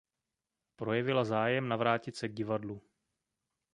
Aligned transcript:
Projevila 0.75 1.25
zájem 1.25 1.67
navrátit 1.67 2.15
se 2.15 2.27
k 2.27 2.33
divadlu. 2.33 2.81